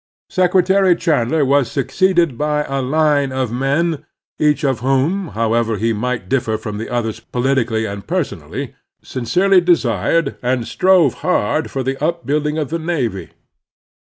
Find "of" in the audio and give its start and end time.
3.31-3.51, 4.65-4.79, 12.57-12.71